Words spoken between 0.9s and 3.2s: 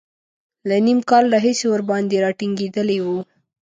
کال راهیسې ورباندې را ټینګېدلی و.